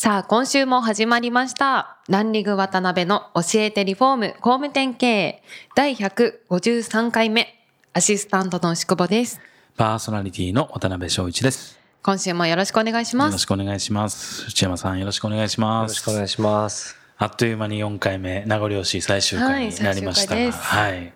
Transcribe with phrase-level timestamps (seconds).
[0.00, 5.42] さあ今週も始まりましたランリング渡辺の教えてリフォーム工務店経営
[5.74, 7.48] 第153回目
[7.94, 9.40] アシスタントの牛久保です
[9.76, 11.80] パーソナリティの渡辺翔一です。
[12.04, 14.46] 今週もよろしくお願いしますよろしくお願いします。
[14.46, 15.90] 内山さんよろしくお願いします。
[15.90, 16.96] よろしくお願いします。
[17.16, 21.12] あっという間に4回目、名残惜しい最終回になりましたが、はいはい。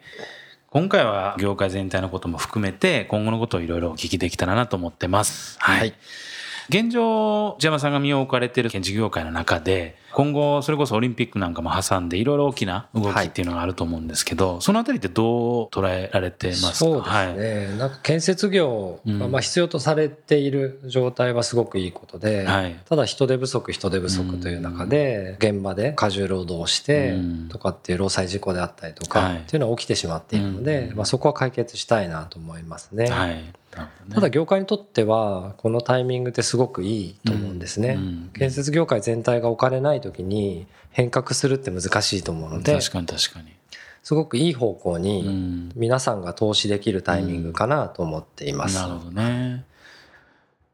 [0.71, 5.57] 今回は業界全体のことも含めて、今後のことをいろいろお聞きできたらなと思ってます。
[5.61, 5.79] はい。
[5.79, 5.95] はい
[6.69, 16.75] 現状、内山さんが身を置かれている建築業界の中で、今後、それこそオリンピックなんかも挟んで、いろいろ大きな動きっていうのがあると思うんですけど、そのあたりってどう捉えられてますか？
[16.75, 17.34] そうですはい。
[17.34, 17.77] ね。
[17.78, 33.06] なんか建設業がうんまあ必要とされている状態はすごくいいことで、はいただ人手不足人手不足という中で現場で過重労働をしてうんとかっていう労災事故であったりとはいかっていうのは起きてしまっているので、うんまあそこは解決したいなと思いますね。
[33.09, 33.42] はい。
[33.73, 37.97] ただ業界にとってはこのタイミングってすごくいいと思うんですね。
[37.98, 43.53] うん建設業界全体がお金ない時に変革するって難しいと思うので確かに確かに。
[44.03, 45.73] すごくいい方向うにん。
[45.75, 48.77] 皆さんが投資できるタイミングかなと思っています。
[48.77, 49.65] なるほどね。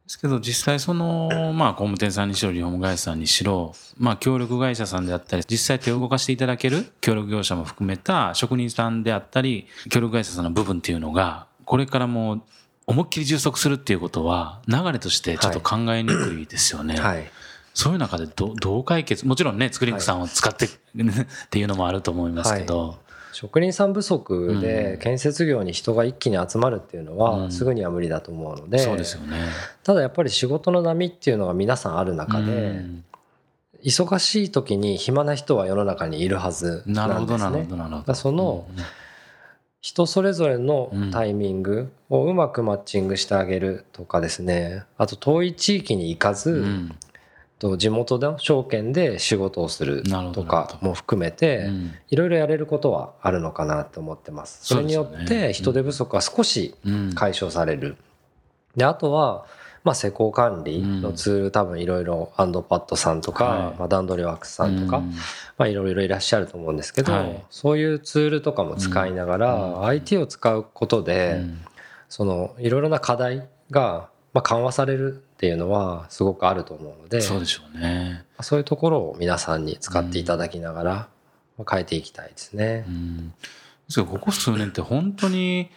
[0.09, 12.43] ですけど実際その、まあ工務店さんにしろ、リフォーム会社さんにしろ、まあ協力会社さんであったり、実際手を動かしていただける協力業者も含めた職人さんであったり、協力会社さんの部分っていうのが、これからもう
[12.89, 16.97] 思いっきり充足するっていうことは、流れとしてちょっと考えにくいですよね。
[16.97, 17.31] はい。
[17.75, 20.69] そういう中でどどう解決もちろんね、作りさんを使って、っ
[21.51, 22.99] ていうのもあると思いますけど、
[23.33, 29.37] 職人さん不足で建設業に人が一気に集まるっていうのうんはすぐには無理だと思うので、そうですよね。
[29.85, 33.05] ただやっぱり仕事の波っていうのが皆さんある中うで、ん
[33.85, 37.71] 忙しい時に暇な人は世の中にいるはずなるほど、なんですねなるほ。
[37.71, 37.97] ど、なるほど。
[37.99, 38.83] だからそのうん
[39.81, 44.85] 人それぞれのタイミングをうまくマッチングしてあげるとかですね。
[44.97, 46.99] あと遠い地域に行かず、うん。
[47.59, 51.95] と地元の証券で仕事をするとかも含めて、うん。
[52.09, 54.67] いろいろやれることはあるのかなと思ってます。
[54.67, 57.13] それによって人手不足は少しうん。
[57.15, 57.97] 解消される。
[58.77, 59.47] で、あとは、
[59.85, 63.79] まあ、施工管理のツール、多分いろいろアンドパッドさんとか、はい。
[63.79, 65.11] まあ、段取りワークスさんとか、うん。
[65.57, 67.45] まあ、いろいろいらっしゃると思うんですけど、はい。
[67.51, 69.87] そういうツールとかも使いながら、うん。
[69.87, 71.61] IT を使うことで、うん。
[72.09, 78.25] そのいろいろな課題が、まあ、緩和されるっていうのはすごくあると思うので、そうでしょうね。
[78.41, 80.93] そういうところを皆さんに使っていただきながら、
[81.57, 82.85] まあ変えていきたいですね。
[82.89, 82.91] う。
[82.91, 83.29] ん。
[83.29, 83.35] で
[83.91, 85.71] すここ数年って本当に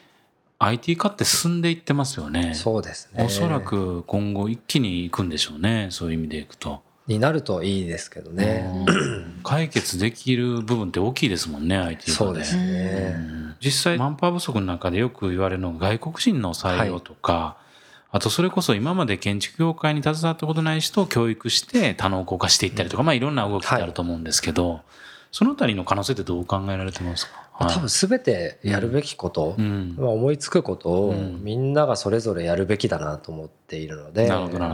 [0.63, 2.53] IT 化って進んでいってますよね。
[2.53, 3.23] そうですね。
[3.25, 5.87] おそらく今後一気に行くんでしょうね。
[5.89, 6.81] そういう意味でいくと。
[7.07, 8.63] になるといいですけどね。
[8.87, 12.13] うん解決できる部分って大きいですもんね、IT 化で。
[12.13, 13.09] そうですうね。
[13.17, 17.57] ん実際、マンパワー不足の中でよく言われるのが外国人の採用とか、
[18.11, 24.81] あとそれこそ今まで建築業界に携わったことない人を教育して多能工化していったりとか、まあいろんな動きってあると思うんですけど、
[25.31, 27.31] そのあたりの可能性ってどう考えられてますか？
[27.35, 29.95] まあ多分全てやるべきこと、うん。
[29.97, 31.43] まあ、思いつくことをうん。
[31.43, 34.31] みんながそれぞれやるべきだなと思っているので、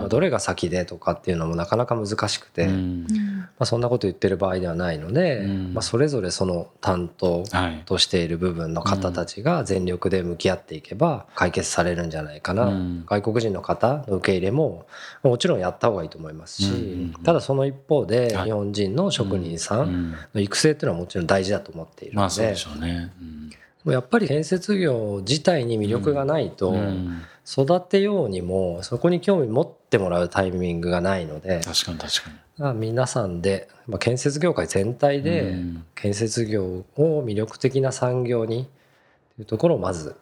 [0.09, 3.07] どれが先でとかっていうのもなかなか難しくて、まうん。
[3.59, 5.73] あ、そんなこと言ってる場合ではないので、うん。
[5.73, 7.83] まあ、それぞれその担当はい。
[7.85, 13.05] としている部分の方たちが全力で向き合っていけば解決されるんじゃないかな、うん。
[13.05, 14.85] 外国人の方の受け入れも
[15.23, 16.75] もちろんやった方がいいと思いますし、う
[17.07, 17.13] ん。
[17.23, 18.45] ただその一方ではい。
[18.45, 19.89] 日本人の職人さうん。
[20.11, 20.15] ん。
[20.33, 22.55] の育成っていうのはもちろん大事だと思っているので
[23.83, 32.35] まあやっぱり建設業自体に魅力がないとうん育てようにもそこに興味持ってもらうタイミングがないので確かに確かに。
[32.57, 38.67] まあ皆さんでまあ建設業界全体でうん建設業を魅力的な産業に
[39.35, 40.15] というところをまず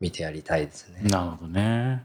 [0.00, 1.02] 見てやりたいですね。
[1.08, 2.04] なるほどね。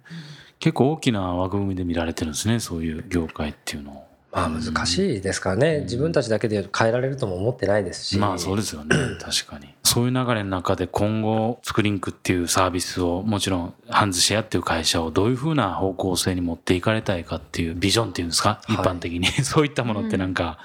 [0.59, 4.06] 結構大きな枠組みで見られてるんですね、そういう業界っていうのを。
[4.31, 5.79] まあ難しいですからね。
[5.81, 8.17] 自分たちだけで変えられるとも思ってないですし。
[8.19, 9.73] まあそうですよね、 確かに。
[9.83, 19.25] そういう流れの中で今後、スクリンクっていうサービスを、もちろん、ハンズシェアっていう会社をどういうふうな方向性に持っていかれたいかっていうビジョンっていうんですか、はい一般的に。
[19.43, 20.59] そういったものってなんか、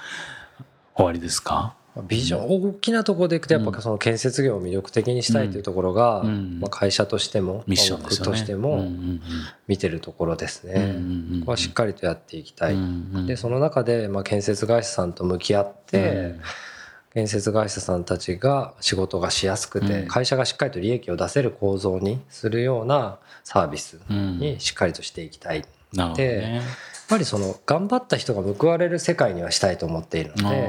[0.95, 1.75] 終わりですか？
[2.01, 6.59] ビジョン大きなところでいくとやっぱその建設業を魅力的にしたいというところが、うん。
[6.59, 8.87] まあ、会社としても、ミッションとしてうんも
[9.67, 10.95] 見てるところですね、
[11.41, 12.77] ここはしっかりとやっていきたい、
[13.27, 16.35] でその中でまあ建設会社さんと向き合って、
[17.13, 20.07] 建設会社さんたちが仕事がしやすくて、うん。
[20.07, 24.39] 会社がしっかりと利益を出せる構造にするようなサービスうん。
[24.39, 26.61] にしっかりとしていきたい、やっなるほどね。
[27.13, 30.67] ぱりその頑張った人が報われる世界にはしたいと思っているので、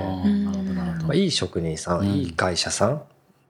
[1.07, 2.07] まあ、いい職人さん、うん。
[2.07, 3.03] いい会社さん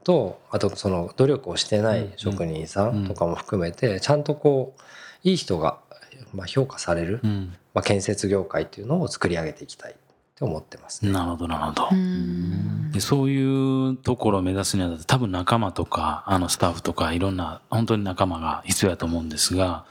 [0.04, 4.82] とあとその努力をしてない職人さんとかも含めてちゃんとこう
[5.22, 5.78] いい人が
[6.34, 7.54] まあ評価される、うん。
[7.72, 9.94] まあ、建設業界っていうのを作り上げていきたいっ
[10.36, 11.12] て思ってますね。
[11.12, 11.88] なるほどなるほど。
[11.90, 12.92] うん。
[12.92, 19.84] でそういうところを目指すには多分仲間とかあのスタッフとかいろんな本当に仲間が必要だと思うんですが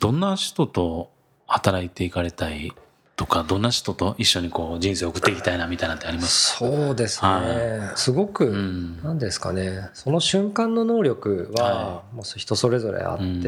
[0.00, 1.10] どんな人と
[1.46, 2.72] 働いていかれたい
[3.16, 6.56] とかどんな人と一緒にこう人生を送っていきたいなみたいなのってあります？
[6.56, 9.02] そうですね、はすごく、うん。
[9.02, 9.88] なんですかね。
[9.94, 13.42] その瞬間の能力ははもう人それぞれあって、うん。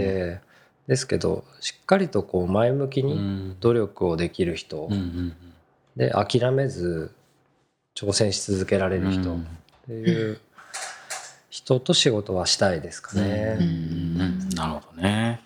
[0.87, 3.57] ですけどしっかりとこう前向きうにん。
[3.59, 5.37] 努力をできる人、うんうん
[5.97, 7.11] で諦めず
[7.95, 9.41] 挑戦し続けられる人うん。
[9.41, 9.45] っ
[9.87, 10.41] ていう
[11.49, 13.59] 人と仕事はしたいですかね。
[14.55, 15.41] なるほどね。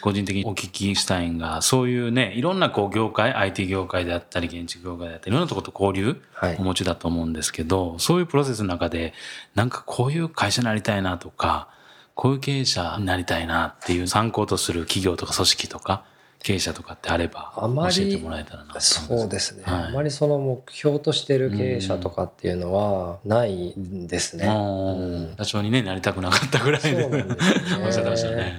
[0.00, 6.56] 個人的にお聞きしたいんがそういうねいろんなこう業界 IT 業界であったり建築業界であったりいろんなところと交流はい。
[6.58, 9.12] お持ちだと思うんですけどそういうプロセスの中で
[9.54, 11.68] なんかこういう会社になりたいなとか
[12.14, 16.04] こういう経営者になりたいなっていう参考とする企業とか組織とか
[16.42, 19.84] 経営者とかってあれば教えてもらえたらなそうですね、はい。
[19.88, 24.46] あまりその目標としてる経営者とかっていうのはないんですね。
[24.48, 27.24] あー社長にねなりたくなかったぐらいでね。
[27.84, 28.54] おっしゃってましたね。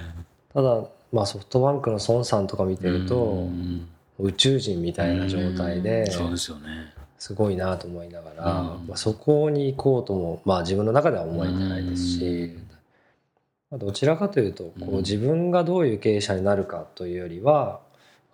[0.54, 3.88] ただ、まあ、ソフトバンクの孫さんとか見てるとうん。
[4.18, 6.92] 宇宙人みたいな状態でそうですよね。
[7.18, 8.86] すごいなと思いながら、うん。
[8.88, 12.56] まあ、そこに行こうとも、まあ、自分の中では思えてないですし、
[13.70, 17.80] まあどちらかというとこう自分がどういう経営者になるかというよりは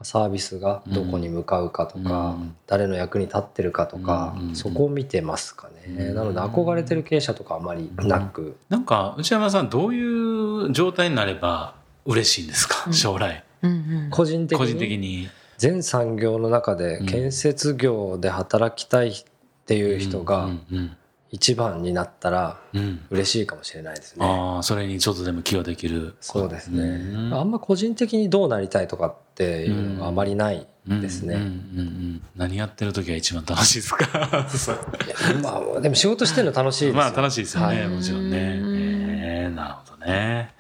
[0.03, 2.57] サービスがどこに向かうかとか、うん。
[2.67, 4.55] 誰の役に立ってるかとか、うん。
[4.57, 6.15] そこを見てますかね、うん。
[6.15, 10.03] なので憧れてる経営者とかあまりなく、なんか内山さんどうい
[10.69, 11.78] う状態になれば
[12.09, 12.93] 嬉しいんですか、うん。
[12.93, 13.45] 将来。
[13.63, 13.75] うんう
[14.07, 14.11] ん。
[14.11, 14.99] 個人的個人的に。
[14.99, 15.29] に。
[15.59, 19.15] 全産業の中でうん建設業で働きたいっ
[19.67, 20.97] ていう人うがんうん。
[21.31, 22.81] 一番になったらうん。
[22.81, 24.25] うん嬉しいかもしれないですね。
[24.27, 26.15] ああそれにちょっとでも寄与できる。
[26.21, 27.35] そうですね、うん。
[27.35, 31.53] あんま個人的にどうなりたいとかっていうのがあまりないですね、うんうんうんう
[31.83, 32.23] ん。
[32.37, 34.07] 何やってる時が一番楽しいですか？
[35.43, 37.03] まあでも仕事してるの楽しいですよ。
[37.03, 37.89] まあ楽しいですよね、はい。
[37.89, 38.59] もちろんね。
[38.63, 38.79] うん。
[39.21, 40.55] えーなるほどね。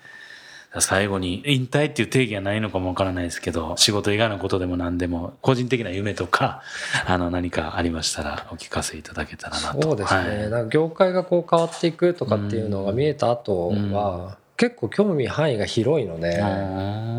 [0.81, 6.63] 最後に引退っていう定義はないのかもわからないですけど仕事以外のことでも何でも個人的な夢とか
[7.07, 9.83] あの何かありましたらお聞かせいただけたらなと。
[9.83, 10.51] そうですね、はい。
[10.51, 16.47] なんか業界がこう変わっていくとかっていうのが見えた後は、結構興味範囲が広いので、あ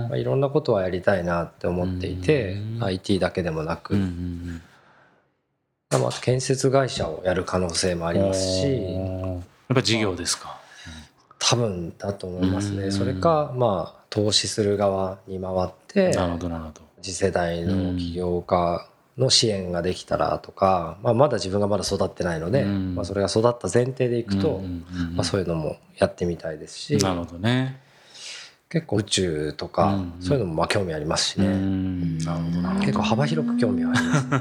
[0.09, 2.83] まあ、いろんなことはやりたいなって思っていて、うん。
[2.83, 4.61] IT だけでもなく、ーうん
[5.91, 6.01] うん。
[6.01, 9.41] まあ、建設会社をやる可能性もあうんりますしやっ
[9.73, 10.58] ぱ事業ですか？
[11.39, 12.81] 多分だと思いますうん。
[12.81, 16.81] ねそれかまあ投資する側に回ってなるほどなるほど。
[17.01, 18.87] 次世代の起業家
[19.17, 22.95] の支援ができたらとか、まあ、まだ自分がまだ育ってないので、うん。
[22.95, 24.61] まあ、それが育った前提でいくと、
[25.13, 26.97] まあ、そういうのもやってみたいですし。
[26.97, 27.81] なるほどね。
[28.69, 32.85] 結構宇宙とか、うんそういうのもまあ興味ありますしうね、んなるほどなるほど。
[32.85, 34.39] 結構幅広く興味はありますね。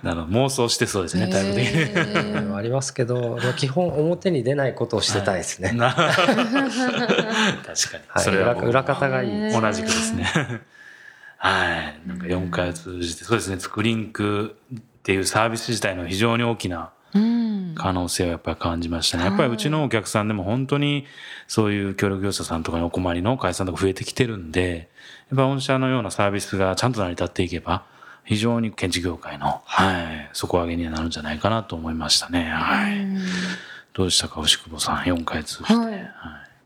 [0.02, 2.56] なるほど妄想してそうですねタイプ的に。
[2.56, 5.72] ありますけど、まあ、基本表に出ないことをしてたいですね。
[5.76, 6.14] な確か
[7.98, 9.60] に、はい、それは裏裏方がいいです。
[9.60, 10.24] 同じくですね。
[11.36, 12.08] はい。
[12.08, 19.24] なんか4回を通じて、そうですね、スクリンクっていうサービス自体の非常に大きなうん可能性をやっぱり感じましたね。
[19.24, 21.06] はいやっぱりうちのお客さんでも本当に
[21.46, 24.88] そういう協力業者さんとかにお困りの会社さんとか増えてきてるんで、
[25.30, 27.84] やっぱ御社のようなサービスがちゃんと成り立っていけば、
[28.24, 32.50] 非常に建築業界の、はい、底上げにはなるんじゃないかなと思いましたね。
[32.50, 33.06] はい。
[33.94, 35.74] どうでしたか、牛久保さん、4回通じて。
[35.74, 36.12] はい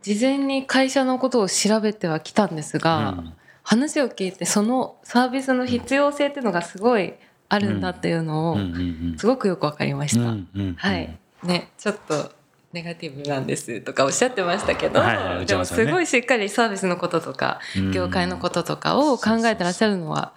[0.03, 3.33] 事前に会社のことを調べてはきたんですが、うん
[3.67, 7.15] 話を聞いてそのサービスの必要性っていうのがすごい
[7.49, 8.59] あるんだっていうのを
[9.17, 10.37] すごくよくわかりました。
[10.77, 11.19] はい。
[11.43, 12.33] ね、ちょっと
[12.73, 15.01] ネガティブなんですとかおっしゃってましたけど、
[15.47, 20.33] でもすごいしっかりサービスのこととか、うん業界のこととかを考えてらっしゃるのは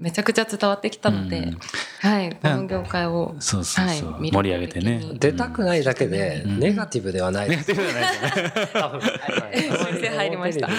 [0.00, 1.58] めちゃくちゃ伝わってきたので、うん。
[2.00, 6.58] はいこの業界をそうそうそう、はい盛り上げてね出たくないだけでうん。
[6.58, 7.50] ネガティブではない。
[7.50, 8.70] ネですガティブじゃないですね。
[8.72, 9.00] 多分。
[9.00, 9.06] は
[9.52, 9.92] い。
[9.92, 10.78] 修正入りましたそう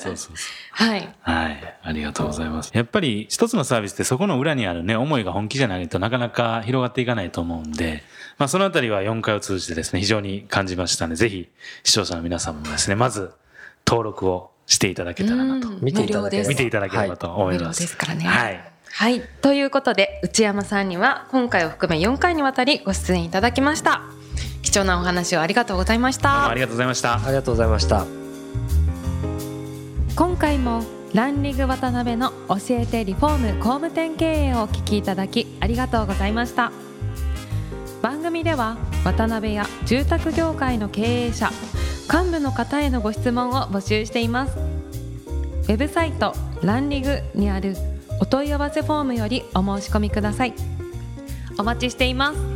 [0.00, 0.36] そうそう。
[0.72, 1.14] はい。
[1.22, 2.70] はい、ありがとうございます。
[2.74, 8.02] やっぱり一つのサービスってそこの裏にあるね、思いが本気じゃないとなかなか広がっていかないと思うんで、
[8.38, 11.48] まあそのあたりは4回を通じてですね、非常に感じましたので、ぜひ
[11.84, 13.32] 視聴者の皆さんもですね、まず
[13.86, 15.78] 登録をしていただけたらなと、うん。
[15.82, 16.48] 見ていただければ。
[16.48, 17.54] 見ていただければと思い。
[17.54, 17.80] 無料ます。
[17.80, 18.24] ですからね。
[18.24, 18.60] はい。
[18.90, 19.22] はい。
[19.42, 24.02] ということで内山さんには今回を含め4回にわたりご出演いただきました。
[24.62, 26.48] 貴重なお話をありがとうございました。
[26.48, 27.14] ありがとうございました。
[27.14, 28.06] ありがとうございました。
[30.16, 36.72] 今回もランリング渡辺の教えてリフォーム工務店経営をお聞きいただきありがとうございました。
[38.00, 41.50] 番組では渡辺や住宅業界の経営者
[42.10, 44.56] 幹部の方へのご質問を募集しています。
[44.56, 47.76] ウェブサイトランリグにある
[48.20, 50.54] お問い合わせフォームよりお申し込みください。
[51.58, 52.51] お待ちしています。